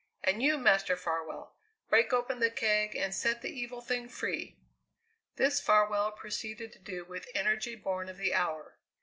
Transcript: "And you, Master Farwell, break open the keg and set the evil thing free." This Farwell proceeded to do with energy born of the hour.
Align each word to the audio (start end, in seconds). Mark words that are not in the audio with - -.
"And 0.23 0.41
you, 0.41 0.57
Master 0.57 0.95
Farwell, 0.97 1.55
break 1.87 2.11
open 2.11 2.39
the 2.39 2.49
keg 2.49 2.95
and 2.95 3.13
set 3.13 3.43
the 3.43 3.51
evil 3.53 3.81
thing 3.81 4.09
free." 4.09 4.57
This 5.35 5.61
Farwell 5.61 6.11
proceeded 6.11 6.73
to 6.73 6.79
do 6.79 7.05
with 7.05 7.29
energy 7.35 7.75
born 7.75 8.09
of 8.09 8.17
the 8.17 8.33
hour. 8.33 8.79